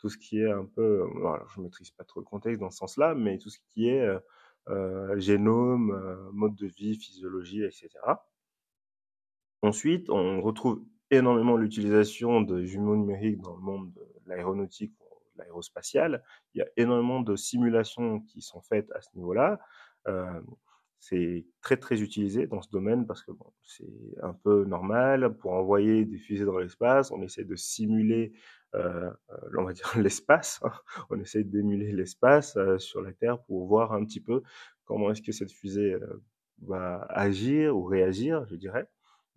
tout 0.00 0.08
ce 0.08 0.18
qui 0.18 0.40
est 0.40 0.50
un 0.50 0.64
peu, 0.64 1.06
alors 1.16 1.48
je 1.54 1.60
maîtrise 1.60 1.90
pas 1.90 2.04
trop 2.04 2.20
le 2.20 2.26
contexte 2.26 2.60
dans 2.60 2.70
ce 2.70 2.78
sens-là, 2.78 3.14
mais 3.14 3.38
tout 3.38 3.50
ce 3.50 3.58
qui 3.68 3.88
est 3.88 4.00
euh, 4.00 4.18
euh 4.68 5.18
génome, 5.18 5.92
euh, 5.92 6.30
mode 6.32 6.54
de 6.54 6.66
vie, 6.66 6.96
physiologie, 6.96 7.62
etc. 7.62 7.90
Ensuite, 9.62 10.08
on 10.08 10.40
retrouve 10.40 10.82
énormément 11.10 11.56
l'utilisation 11.56 12.40
de 12.40 12.64
jumeaux 12.64 12.96
numériques 12.96 13.40
dans 13.42 13.54
le 13.54 13.60
monde 13.60 13.92
de 13.92 14.06
l'aéronautique, 14.26 14.94
l'aérospatiale. 15.36 16.24
Il 16.54 16.58
y 16.58 16.62
a 16.62 16.66
énormément 16.76 17.20
de 17.20 17.36
simulations 17.36 18.20
qui 18.20 18.40
sont 18.40 18.62
faites 18.62 18.90
à 18.92 19.02
ce 19.02 19.08
niveau-là. 19.16 19.60
C'est 21.00 21.46
très 21.62 21.78
très 21.78 22.02
utilisé 22.02 22.46
dans 22.46 22.60
ce 22.60 22.68
domaine 22.70 23.06
parce 23.06 23.22
que 23.22 23.32
bon, 23.32 23.52
c'est 23.62 23.88
un 24.22 24.34
peu 24.34 24.64
normal 24.64 25.34
pour 25.38 25.52
envoyer 25.52 26.04
des 26.04 26.18
fusées 26.18 26.44
dans 26.44 26.58
l'espace. 26.58 27.10
On 27.10 27.22
essaie 27.22 27.44
de 27.44 27.56
simuler, 27.56 28.34
euh, 28.74 29.10
euh 29.30 29.56
on 29.58 29.64
va 29.64 29.72
dire 29.72 29.90
l'espace. 29.98 30.60
Hein. 30.62 30.72
On 31.08 31.18
essaie 31.18 31.42
d'émuler 31.42 31.92
l'espace 31.92 32.56
euh, 32.58 32.78
sur 32.78 33.00
la 33.00 33.12
Terre 33.12 33.42
pour 33.44 33.66
voir 33.66 33.94
un 33.94 34.04
petit 34.04 34.20
peu 34.20 34.42
comment 34.84 35.10
est-ce 35.10 35.22
que 35.22 35.32
cette 35.32 35.50
fusée 35.50 35.94
euh, 35.94 36.22
va 36.62 37.06
agir 37.08 37.74
ou 37.74 37.84
réagir, 37.84 38.44
je 38.46 38.56
dirais. 38.56 38.86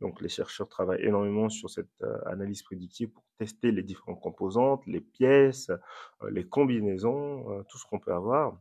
Donc 0.01 0.21
les 0.21 0.27
chercheurs 0.27 0.67
travaillent 0.67 1.05
énormément 1.05 1.47
sur 1.47 1.69
cette 1.69 2.03
analyse 2.25 2.61
prédictive 2.61 3.09
pour 3.09 3.23
tester 3.37 3.71
les 3.71 3.83
différentes 3.83 4.19
composantes, 4.19 4.85
les 4.85 4.99
pièces, 4.99 5.71
les 6.29 6.45
combinaisons, 6.45 7.63
tout 7.69 7.77
ce 7.77 7.85
qu'on 7.85 7.99
peut 7.99 8.11
avoir. 8.11 8.59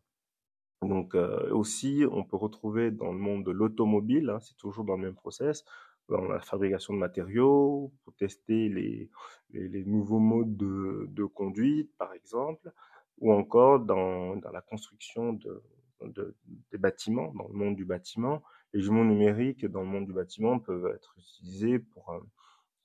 Donc 0.82 1.14
euh, 1.14 1.50
aussi, 1.52 2.04
on 2.10 2.24
peut 2.24 2.36
retrouver 2.36 2.90
dans 2.90 3.12
le 3.12 3.18
monde 3.18 3.44
de 3.44 3.52
l'automobile, 3.52 4.30
hein, 4.30 4.40
c'est 4.40 4.56
toujours 4.56 4.84
dans 4.84 4.96
le 4.96 5.02
même 5.02 5.14
process, 5.14 5.64
dans 6.08 6.22
la 6.22 6.40
fabrication 6.40 6.94
de 6.94 6.98
matériaux, 6.98 7.92
pour 8.04 8.14
tester 8.14 8.68
les, 8.68 9.08
les, 9.50 9.68
les 9.68 9.84
nouveaux 9.84 10.18
modes 10.18 10.56
de, 10.56 11.06
de, 11.08 11.24
conduite, 11.24 11.90
par 11.98 12.12
exemple, 12.12 12.72
ou 13.18 13.32
encore 13.32 13.80
dans, 13.80 14.36
dans 14.36 14.50
la 14.50 14.60
construction 14.60 15.32
de, 15.34 15.62
de, 16.00 16.34
des 16.72 16.78
bâtiments, 16.78 17.32
dans 17.34 17.48
le 17.48 17.54
monde 17.54 17.76
du 17.76 17.84
bâtiment. 17.84 18.42
Les 18.72 18.80
jumeaux 18.80 19.04
numériques 19.04 19.64
dans 19.66 19.82
le 19.82 19.86
monde 19.86 20.06
du 20.06 20.12
bâtiment 20.12 20.58
peuvent 20.58 20.92
être 20.94 21.14
utilisés 21.18 21.78
pour 21.78 22.10
euh, 22.10 22.18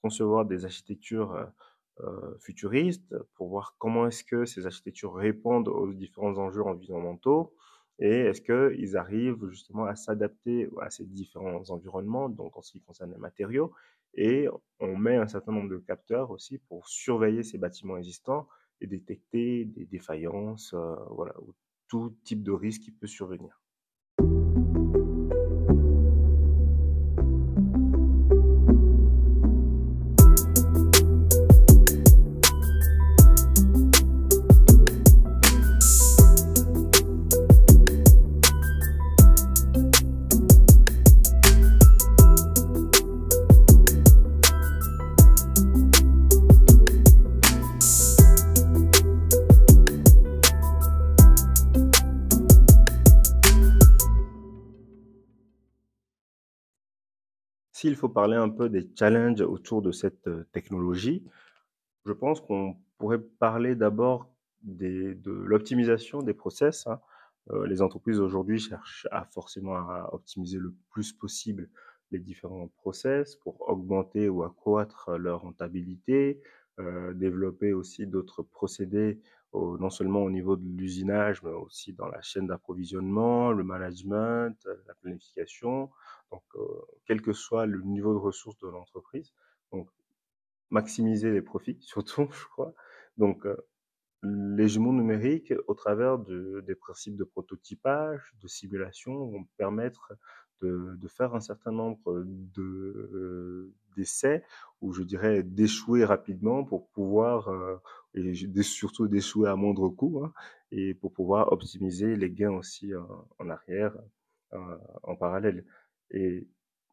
concevoir 0.04 0.46
des 0.46 0.66
architectures 0.66 1.34
euh, 1.34 1.46
euh 2.02 2.38
futuristes, 2.40 3.16
pour 3.36 3.48
voir 3.50 3.76
comment 3.80 4.06
est-ce 4.06 4.24
que 4.24 4.46
ces 4.46 4.68
architectures 4.68 5.16
répondent 5.16 5.68
aux 5.68 5.92
différents 5.94 6.38
enjeux 6.38 6.62
environnementaux, 6.62 7.56
et 8.00 8.10
est-ce 8.28 8.42
qu'ils 8.42 8.98
arrivent 8.98 9.48
justement 9.50 9.86
à 9.86 9.96
s'adapter 9.96 10.70
à 10.82 10.90
ces 10.90 11.06
différents 11.06 11.70
environnements, 11.70 12.30
donc 12.30 12.56
en 12.58 12.62
ce 12.62 12.72
qui 12.72 12.82
concerne 12.82 13.12
les 13.12 13.18
matériaux, 13.18 13.74
et 14.14 14.48
on 14.80 14.96
met 14.98 15.16
un 15.18 15.28
certain 15.28 15.52
nombre 15.52 15.70
de 15.70 15.78
capteurs 15.78 16.32
aussi 16.32 16.58
pour 16.60 16.88
surveiller 16.88 17.44
ces 17.44 17.58
bâtiments 17.58 17.98
existants 17.98 18.48
et 18.82 18.88
détecter 18.88 19.66
des 19.66 19.86
défaillances, 19.86 20.74
euh, 20.74 20.96
voilà, 21.12 21.34
ou 21.42 21.54
tout 21.88 22.16
type 22.24 22.44
de 22.44 22.52
risque 22.52 22.82
qui 22.84 22.92
peut 22.92 23.08
survenir? 23.08 23.62
S'il 57.88 57.96
faut 57.96 58.10
parler 58.10 58.36
un 58.36 58.50
peu 58.50 58.68
des 58.68 58.86
challenges 59.00 59.40
autour 59.40 59.82
de 59.82 59.94
cette 59.94 60.28
euh, 60.28 60.46
technologie, 60.52 61.24
je 62.06 62.12
pense 62.12 62.42
qu'on 62.42 62.76
pourrait 62.98 63.22
parler 63.40 63.76
d'abord 63.76 64.30
de 64.62 65.18
l'optimisation 65.24 66.22
des 66.22 66.34
process. 66.34 66.86
Hein. 66.88 67.00
Euh, 67.52 67.66
les 67.66 67.82
entreprises 67.82 68.20
aujourd'hui 68.20 68.60
cherchent 68.60 69.08
à 69.10 69.24
forcément 69.24 69.78
à 69.78 70.10
optimiser 70.12 70.58
le 70.58 70.74
plus 70.90 71.14
possible 71.14 71.70
les 72.12 72.20
différents 72.20 72.68
process 72.68 73.36
pour 73.36 73.70
augmenter 73.70 74.30
ou 74.30 74.44
accroître 74.44 75.18
leur 75.18 75.42
rentabilité, 75.42 76.42
euh, 76.80 77.14
développer 77.14 77.74
aussi 77.74 78.08
d'autres 78.08 78.44
procédés 78.44 79.20
non 79.54 79.90
seulement 79.90 80.24
au 80.24 80.30
niveau 80.30 80.56
de 80.56 80.68
l'usinage, 80.78 81.42
mais 81.44 81.52
aussi 81.52 81.94
dans 81.94 82.08
la 82.08 82.22
chaîne 82.22 82.48
d'approvisionnement, 82.48 83.52
le 83.52 83.64
management, 83.64 84.56
la 84.88 84.94
planification, 84.96 85.90
donc 86.32 86.44
euh, 86.56 86.60
quel 87.06 87.22
que 87.22 87.34
soit 87.34 87.66
le 87.66 87.82
niveau 87.82 88.14
de 88.14 88.20
ressources 88.20 88.58
de 88.60 88.68
l'entreprise. 88.68 89.34
Donc 89.72 89.90
maximiser 90.70 91.32
les 91.32 91.42
profits, 91.42 91.78
surtout, 91.82 92.28
je 92.32 92.46
crois. 92.46 92.74
Donc 93.18 93.46
euh, 93.46 93.58
les 94.24 94.68
jumeaux 94.68 94.94
numériques, 94.94 95.54
au 95.68 95.74
travers 95.74 96.18
de, 96.18 96.62
des 96.66 96.76
principes 96.76 97.16
de 97.16 97.24
prototypage, 97.24 98.34
de 98.42 98.48
simulation, 98.48 99.28
vont 99.28 99.46
permettre 99.58 100.14
de, 100.62 101.08
faire 101.08 101.36
un 101.36 101.40
certain 101.40 101.72
nombre 101.72 102.24
de, 102.26 103.74
d'essais, 103.96 104.44
ou 104.82 104.94
je 104.94 105.04
dirais 105.04 105.44
d'échouer 105.44 106.06
rapidement 106.06 106.64
pour 106.64 106.90
pouvoir, 106.90 107.50
euh, 107.50 107.78
et 108.14 108.34
surtout 108.64 109.08
d'échouer 109.08 109.50
à 109.50 109.56
moindre 109.56 109.90
coût, 109.90 110.22
hein, 110.24 110.34
et 110.72 110.94
pour 110.94 111.14
pouvoir 111.14 111.52
optimiser 111.52 112.16
les 112.16 112.30
gains 112.30 112.52
aussi 112.52 112.92
en, 113.40 113.50
arrière, 113.50 113.96
euh, 114.54 114.78
en 115.04 115.16
parallèle. 115.16 115.66
Et 116.12 116.48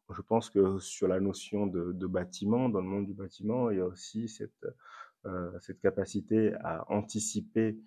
je 0.09 0.21
pense 0.21 0.49
que 0.49 0.79
sur 0.79 1.07
la 1.07 1.19
notion 1.19 1.67
de, 1.67 2.07
bâtiment, 2.07 2.69
dans 2.69 2.81
le 2.81 2.87
monde 2.87 3.05
du 3.05 3.13
bâtiment, 3.13 3.69
il 3.71 3.77
y 3.77 3.81
a 3.81 3.85
aussi 3.85 4.27
cette, 4.27 4.65
euh, 5.25 5.51
cette 5.59 5.79
capacité 5.79 6.53
à 6.63 6.91
anticiper 6.91 7.77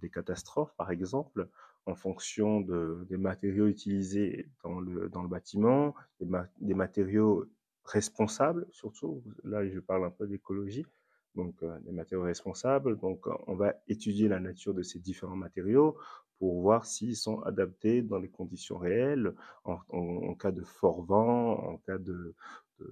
des 0.00 0.08
catastrophes, 0.08 0.72
par 0.76 0.92
exemple, 0.92 1.48
en 1.86 1.94
fonction 1.94 2.60
de, 2.60 3.06
des 3.08 3.16
matériaux 3.16 3.66
utilisés 3.66 4.48
dans 4.62 4.80
le, 4.80 5.28
bâtiment, 5.28 5.94
des, 6.20 6.26
ma 6.26 6.46
des 6.60 6.74
matériaux 6.74 7.46
responsables, 7.84 8.66
surtout, 8.70 9.22
là 9.44 9.66
je 9.68 9.80
parle 9.80 10.04
un 10.04 10.10
peu 10.10 10.26
d'écologie, 10.26 10.86
donc 11.34 11.54
des 11.84 11.92
matériaux 11.92 12.24
responsables. 12.24 12.98
Donc 12.98 13.26
on 13.46 13.54
va 13.56 13.74
étudier 13.88 14.28
la 14.28 14.38
nature 14.38 14.74
de 14.74 14.82
ces 14.82 15.00
différents 15.00 15.36
matériaux 15.36 15.96
pour 16.38 16.60
voir 16.60 16.84
s'ils 16.86 17.16
sont 17.16 17.40
adaptés 17.42 18.02
dans 18.02 18.18
les 18.18 18.28
conditions 18.28 18.78
réelles, 18.78 19.34
en, 19.64 20.34
cas 20.34 20.52
de 20.52 20.62
fort 20.62 21.02
vent, 21.04 21.52
en 21.52 21.78
cas 21.78 21.98
de, 21.98 22.34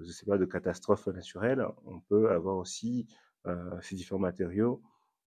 je 0.00 0.10
sais 0.10 0.26
pas, 0.26 0.38
de 0.38 0.44
catastrophe 0.44 1.06
naturelle. 1.08 1.64
On 1.84 2.00
peut 2.00 2.30
avoir 2.30 2.56
aussi 2.56 3.06
ces 3.82 3.94
différents 3.94 4.20
matériaux. 4.20 4.82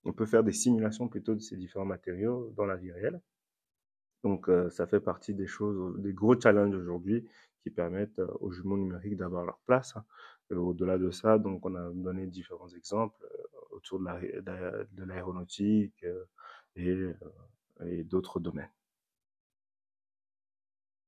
On 0.06 0.14
peut 0.14 0.26
faire 0.26 0.44
des 0.44 0.52
simulations 0.52 1.08
plutôt 1.08 1.36
de 1.36 1.40
ces 1.40 1.56
différents 1.56 1.86
matériaux 1.86 2.54
dans 2.58 2.66
la 2.66 2.76
vie 2.76 2.92
réelle. 2.92 3.22
Donc, 4.24 4.50
ça 4.70 4.88
fait 4.88 5.02
partie 5.02 5.34
des 5.34 5.48
choses, 5.48 6.00
des 6.00 6.14
gros 6.14 6.40
challenges 6.40 6.76
aujourd'hui 6.76 7.28
qui 7.62 7.70
permettent 7.70 8.22
aux 8.40 8.52
jumeaux 8.52 8.78
numériques 8.78 9.18
d'avoir 9.18 9.46
leur 9.46 9.60
place. 9.66 9.96
Hein. 9.96 10.06
Au-delà 10.56 10.98
de 10.98 11.12
ça, 11.12 11.38
donc, 11.40 11.66
on 11.66 11.76
a 11.76 11.90
donné 11.92 12.28
différents 12.28 12.70
exemples 12.70 13.18
autour 13.72 14.00
de 14.00 15.04
l'aéronautique 15.04 16.06
et, 16.76 17.12
et 17.86 18.04
d'autres 18.04 18.40
domaines. 18.40 18.72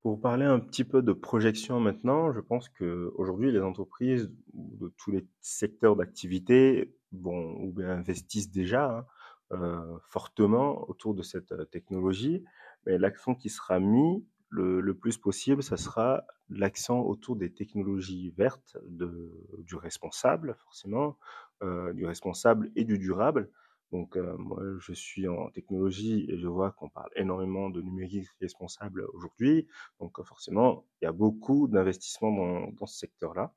Pour 0.05 0.22
parler 0.22 0.45
un 0.45 0.60
petit 0.60 0.84
peu 0.84 1.01
de 1.01 1.13
projection 1.13 1.79
maintenant, 1.79 2.31
je 2.31 2.39
pense 2.39 2.69
que 2.69 3.12
aujourd'hui 3.15 3.51
les 3.51 3.62
entreprises 3.62 4.31
de 4.53 4.93
tous 4.98 5.10
les 5.10 5.25
secteurs 5.41 5.95
d'activité 5.95 6.95
bon, 7.12 7.55
ou 7.60 7.72
bien 7.74 7.89
investissent 7.89 8.51
déjà 8.51 9.00
hein, 9.00 9.05
euh, 9.53 9.98
fortement 10.03 10.88
autour 10.89 11.15
de 11.15 11.24
cette 11.24 11.53
euh, 11.53 11.65
technologie, 11.65 12.43
mais 12.86 12.98
l'accent 12.98 13.36
qui 13.36 13.50
sera 13.50 13.80
mis 13.80 14.25
le, 14.50 14.94
plus 14.94 15.18
possible, 15.18 15.62
ça 15.63 15.75
sera 15.75 16.24
l'accent 16.50 17.01
autour 17.01 17.36
des 17.36 17.51
technologies 17.51 18.30
vertes, 18.38 18.77
du 18.88 19.75
responsable 19.75 20.56
forcément, 20.63 21.18
euh, 21.63 21.92
du 21.94 22.06
responsable 22.06 22.72
et 22.75 22.86
du 22.86 22.98
durable. 22.98 23.50
Donc, 23.92 24.18
euh, 24.18 24.36
moi, 24.38 24.62
je 24.80 24.94
suis 24.94 25.27
en 25.27 25.50
technologie 25.51 26.25
et 26.30 26.38
je 26.38 26.48
vois 26.48 26.72
qu'on 26.72 26.89
parle 26.89 27.10
énormément 27.15 27.70
de 27.70 27.82
numérique 27.82 28.27
responsable 28.42 29.06
aujourd'hui. 29.13 29.68
Donc, 30.00 30.22
forcément, 30.24 30.86
il 31.01 31.06
y 31.06 31.08
a 31.08 31.12
beaucoup 31.12 31.68
d'investissements 31.68 32.72
dans, 32.72 32.86
ce 32.86 32.98
secteur-là. 32.98 33.54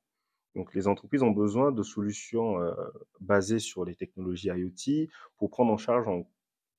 Donc, 0.55 0.75
les 0.75 0.87
entreprises 0.89 1.23
ont 1.23 1.31
besoin 1.31 1.73
de 1.73 1.83
solutions 1.83 2.61
euh, 2.61 2.75
basées 3.21 3.59
sur 3.59 3.85
les 3.85 3.95
technologies 3.95 4.49
IoT 4.49 5.09
pour 5.37 5.51
prendre 5.51 5.73
en 5.73 5.77
charge 5.77 6.09
un 6.09 6.25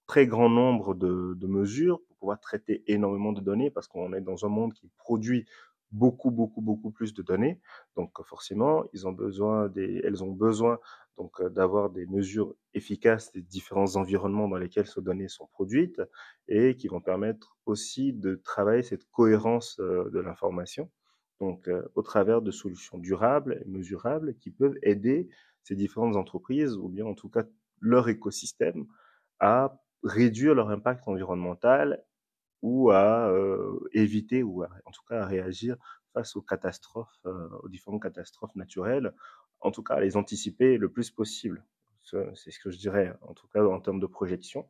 très 0.07 0.25
grand 0.25 0.49
nombre 0.49 0.95
de, 0.95 1.45
mesures, 1.45 2.01
pouvoir 2.19 2.39
traiter 2.39 2.83
énormément 2.87 3.33
de 3.33 3.41
données, 3.41 3.71
parce 3.71 3.87
qu'on 3.87 4.13
est 4.13 4.21
dans 4.21 4.45
un 4.45 4.49
monde 4.49 4.73
qui 4.73 4.89
produit 4.97 5.45
beaucoup, 5.91 6.31
beaucoup, 6.31 6.61
beaucoup 6.61 6.91
plus 6.91 7.13
de 7.13 7.21
données. 7.21 7.59
Donc 7.95 8.11
forcément, 8.23 8.83
ils 8.93 9.07
ont 9.07 9.11
besoin 9.11 9.69
des, 9.69 10.01
elles 10.03 10.23
ont 10.23 10.31
besoin 10.31 10.79
donc 11.17 11.41
euh, 11.41 11.49
d'avoir 11.49 11.89
des 11.89 12.05
mesures 12.05 12.55
efficaces 12.73 13.31
des 13.31 13.41
différents 13.41 13.95
environnements 13.95 14.47
dans 14.47 14.57
lesquels 14.57 14.87
ces 14.87 15.01
données 15.01 15.27
sont 15.27 15.47
produites 15.47 16.01
et 16.47 16.75
qui 16.77 16.87
vont 16.87 17.01
permettre 17.01 17.57
aussi 17.65 18.13
de 18.13 18.35
travailler 18.35 18.83
cette 18.83 19.05
cohérence 19.11 19.79
euh, 19.79 20.09
de 20.11 20.19
l'information. 20.19 20.89
Donc 21.39 21.67
euh, 21.67 21.83
au 21.95 22.01
travers 22.01 22.41
de 22.41 22.51
solutions 22.51 22.97
durables 22.97 23.61
et 23.65 23.69
mesurables 23.69 24.35
qui 24.37 24.51
peuvent 24.51 24.77
aider 24.81 25.29
ces 25.63 25.75
différentes 25.75 26.15
entreprises 26.15 26.75
ou 26.75 26.89
bien 26.89 27.05
en 27.05 27.15
tout 27.15 27.29
cas 27.29 27.43
leur 27.81 28.09
écosystème 28.09 28.85
à 29.39 29.79
réduire 30.03 30.55
leur 30.55 30.69
impact 30.69 31.07
environnemental 31.07 32.03
ou 32.61 32.91
à 32.91 33.33
éviter 33.93 34.43
ou 34.43 34.63
en 34.63 34.91
tout 34.91 35.03
cas 35.07 35.21
à 35.21 35.25
réagir 35.25 35.77
face 36.13 36.35
aux 36.35 36.41
catastrophes, 36.41 37.25
aux 37.61 37.69
différentes 37.69 38.01
catastrophes 38.01 38.55
naturelles, 38.55 39.13
en 39.61 39.71
tout 39.71 39.83
cas 39.83 39.95
à 39.95 39.99
les 39.99 40.17
anticiper 40.17 40.77
le 40.77 40.89
plus 40.89 41.11
possible. 41.11 41.63
C'est 42.01 42.51
ce 42.51 42.59
que 42.59 42.71
je 42.71 42.77
dirais, 42.77 43.13
en 43.21 43.33
tout 43.33 43.47
cas 43.47 43.63
en 43.63 43.79
termes 43.79 43.99
de 43.99 44.07
projection. 44.07 44.67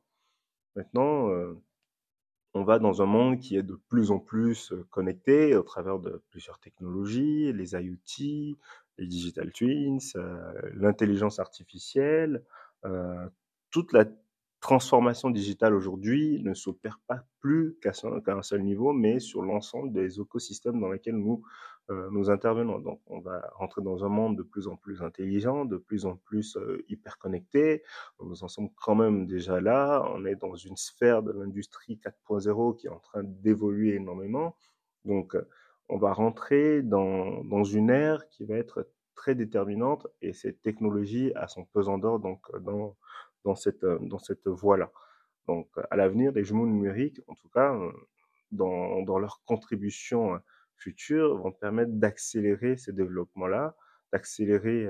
Maintenant, 0.75 1.30
on 2.54 2.63
va 2.63 2.80
dans 2.80 3.02
un 3.02 3.06
monde 3.06 3.39
qui 3.39 3.56
est 3.56 3.63
de 3.63 3.80
plus 3.89 4.12
en 4.12 4.19
plus 4.19 4.73
connecté 4.89 5.56
au 5.56 5.63
travers 5.63 5.99
de 5.99 6.21
plusieurs 6.30 6.60
technologies, 6.60 7.54
les 7.54 7.73
IoT, 7.73 8.58
les 8.97 9.08
digital 9.08 9.52
twins, 9.52 9.99
l'intelligence 10.73 11.39
artificielle, 11.39 12.43
toute 13.69 13.93
la 13.93 14.06
transformation 14.60 15.30
digitale 15.30 15.74
aujourd'hui 15.74 16.41
ne 16.43 16.54
s'opère 16.54 17.00
pas 17.08 17.24
plus 17.39 17.78
qu'à 17.82 17.91
un 18.28 18.41
seul 18.41 18.62
niveau, 18.63 18.91
mais 18.91 19.19
sur 19.19 19.41
l'ensemble 19.41 19.93
des 19.93 20.19
écosystèmes 20.19 20.80
dans 20.80 20.89
lesquels 20.89 21.15
nous, 21.15 21.41
euh, 21.89 22.10
nous 22.12 22.30
intervenons. 22.30 22.80
Donc, 22.80 23.00
on 23.08 23.19
va 23.19 23.50
rentrer 23.56 23.82
dans 23.82 24.04
un 24.04 24.10
monde 24.10 24.38
de 24.38 24.43
plus 24.43 24.67
en 24.67 24.76
plus 24.76 25.02
intelligent, 25.02 25.65
de 25.65 25.78
plus 25.78 26.06
en 26.06 26.17
plus 26.17 26.58
euh, 26.58 26.84
hyper 26.89 27.17
connecté. 27.17 27.84
Nous 28.22 28.43
en 28.43 28.48
sommes 28.48 28.69
quand 28.76 28.95
même 28.95 29.28
déjà 29.28 29.62
là. 29.62 30.04
On 30.13 30.26
est 30.26 30.36
dans 30.36 30.56
une 30.56 30.78
sphère 30.78 31.24
de 31.24 31.32
l'industrie 31.32 32.00
4.0 32.04 32.76
qui 32.76 32.88
est 32.88 32.91
en 32.91 33.00
train 33.00 33.24
d'évoluer 33.24 33.95
énormément. 33.95 34.56
Donc, 35.06 35.38
on 35.88 35.98
va 35.98 36.13
rentrer 36.13 36.84
dans, 36.84 37.43
dans 37.45 37.63
une 37.63 37.89
ère 37.89 38.28
qui 38.28 38.45
va 38.45 38.56
être 38.56 38.88
très 39.15 39.36
déterminante 39.36 40.08
et 40.22 40.32
cette 40.34 40.62
technologie 40.62 41.34
a 41.36 41.48
son 41.48 41.65
pesant 41.65 41.98
d'or 41.98 42.19
dans 42.19 42.39
dans 43.43 43.56
cette, 43.56 43.84
euh, 43.84 43.99
dans 44.02 44.19
cette 44.19 44.47
voie-là. 44.47 44.91
Donc, 45.47 45.69
à 45.89 45.95
l'avenir, 45.95 46.32
les 46.32 46.43
jumeaux 46.43 46.67
numériques, 46.67 47.21
en 47.28 47.36
tout 47.36 47.49
cas, 47.49 47.73
euh, 47.73 47.91
dans, 48.52 49.02
dans 49.04 49.19
leur 49.19 49.41
contribution 49.45 50.36
euh, 50.36 50.39
future, 50.75 51.38
vont 51.38 51.52
permettre 51.52 51.91
d'accélérer 51.93 52.78
ces 52.78 52.93
développements-là, 52.93 53.75
d'accélérer 54.12 54.88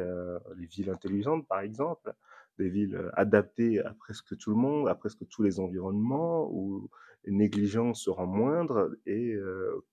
les 0.56 0.66
villes 0.68 0.90
intelligentes, 0.92 1.46
par 1.48 1.60
exemple, 1.60 2.14
des 2.58 2.70
villes 2.70 3.12
adaptées 3.16 3.82
à 3.82 3.94
presque 3.96 4.38
tout 4.38 4.52
le 4.52 4.56
monde, 4.56 4.88
à 4.88 4.96
presque 4.96 5.28
tous 5.28 5.42
les 5.42 5.60
environnements, 5.60 6.48
où 6.52 6.90
les 7.26 7.34
négligences 7.34 8.04
seront 8.04 8.28
moindres 8.28 8.92
et 9.08 9.36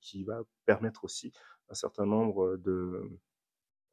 qui 0.00 0.22
va 0.22 0.42
permettre 0.66 1.02
aussi 1.02 1.32
un 1.70 1.74
certain 1.74 2.06
nombre 2.06 2.56
de, 2.58 3.10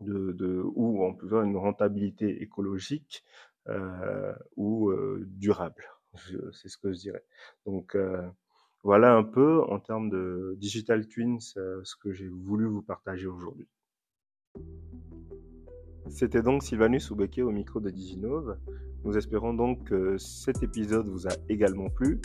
de, 0.01 0.33
de 0.33 0.61
où 0.75 1.03
on 1.03 1.13
peut 1.15 1.27
voir 1.27 1.43
une 1.43 1.57
rentabilité 1.57 2.41
écologique 2.41 3.23
ou 4.55 4.89
euh, 4.89 5.23
durable. 5.27 5.83
C'est 6.51 6.69
ce 6.69 6.77
que 6.77 6.93
je 6.93 6.99
dirais. 6.99 7.23
Donc 7.65 7.95
euh, 7.95 8.21
voilà 8.83 9.15
un 9.15 9.23
peu 9.23 9.63
en 9.63 9.79
termes 9.79 10.09
de 10.09 10.55
digital 10.59 11.07
twins 11.07 11.39
ce 11.39 11.95
que 12.01 12.11
j'ai 12.11 12.27
voulu 12.27 12.65
vous 12.65 12.81
partager 12.81 13.27
aujourd'hui. 13.27 13.67
C'était 16.09 16.43
donc 16.43 16.63
Sylvanus 16.63 17.09
Oubeke 17.11 17.39
au 17.39 17.51
micro 17.51 17.79
de 17.79 17.89
Diginove. 17.89 18.57
Nous 19.03 19.17
espérons 19.17 19.53
donc 19.53 19.85
que 19.85 20.17
cet 20.17 20.61
épisode 20.61 21.07
vous 21.07 21.27
a 21.27 21.31
également 21.49 21.89
plu 21.89 22.21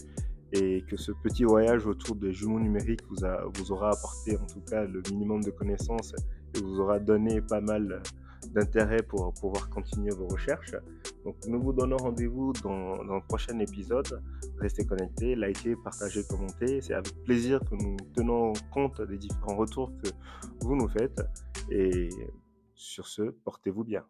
et 0.52 0.82
que 0.88 0.96
ce 0.96 1.12
petit 1.12 1.44
voyage 1.44 1.86
autour 1.86 2.16
des 2.16 2.32
jumeaux 2.32 2.60
numériques 2.60 3.02
vous, 3.08 3.24
a, 3.24 3.44
vous 3.54 3.72
aura 3.72 3.90
apporté 3.90 4.36
en 4.36 4.46
tout 4.46 4.60
cas 4.60 4.84
le 4.84 5.02
minimum 5.10 5.42
de 5.42 5.50
connaissances 5.50 6.14
et 6.54 6.60
vous 6.60 6.80
aura 6.80 6.98
donné 6.98 7.40
pas 7.40 7.60
mal 7.60 8.02
d'intérêt 8.52 9.02
pour 9.02 9.32
pouvoir 9.34 9.68
continuer 9.70 10.10
vos 10.10 10.26
recherches. 10.28 10.74
Donc, 11.24 11.36
nous 11.46 11.60
vous 11.60 11.72
donnons 11.72 11.96
rendez-vous 11.96 12.52
dans, 12.62 13.04
dans 13.04 13.16
le 13.16 13.26
prochain 13.26 13.58
épisode. 13.58 14.22
Restez 14.58 14.86
connectés, 14.86 15.36
likez, 15.36 15.76
partagez, 15.76 16.22
commentez. 16.28 16.80
C'est 16.80 16.94
avec 16.94 17.14
plaisir 17.24 17.60
que 17.60 17.74
nous 17.74 17.96
tenons 18.14 18.52
compte 18.72 19.00
des 19.02 19.18
différents 19.18 19.56
retours 19.56 19.92
que 20.02 20.10
vous 20.60 20.76
nous 20.76 20.88
faites. 20.88 21.20
Et 21.70 22.08
sur 22.74 23.06
ce, 23.06 23.22
portez-vous 23.22 23.84
bien. 23.84 24.04